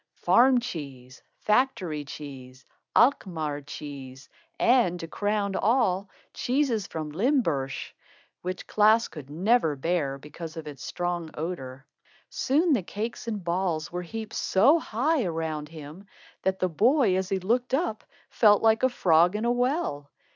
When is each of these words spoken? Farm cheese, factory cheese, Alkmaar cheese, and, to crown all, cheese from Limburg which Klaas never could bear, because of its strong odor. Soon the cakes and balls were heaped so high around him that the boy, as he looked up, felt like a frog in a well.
Farm 0.15 0.59
cheese, 0.59 1.21
factory 1.41 2.03
cheese, 2.03 2.65
Alkmaar 2.95 3.61
cheese, 3.61 4.27
and, 4.59 4.99
to 4.99 5.07
crown 5.07 5.55
all, 5.55 6.09
cheese 6.33 6.87
from 6.87 7.11
Limburg 7.11 7.71
which 8.41 8.65
Klaas 8.65 9.07
never 9.29 9.75
could 9.75 9.81
bear, 9.83 10.17
because 10.17 10.57
of 10.57 10.65
its 10.65 10.83
strong 10.83 11.29
odor. 11.35 11.85
Soon 12.31 12.73
the 12.73 12.81
cakes 12.81 13.27
and 13.27 13.43
balls 13.43 13.91
were 13.91 14.01
heaped 14.01 14.33
so 14.33 14.79
high 14.79 15.23
around 15.23 15.69
him 15.69 16.07
that 16.41 16.57
the 16.57 16.67
boy, 16.67 17.15
as 17.15 17.29
he 17.29 17.37
looked 17.37 17.75
up, 17.75 18.03
felt 18.31 18.63
like 18.63 18.81
a 18.81 18.89
frog 18.89 19.35
in 19.35 19.45
a 19.45 19.51
well. 19.51 20.09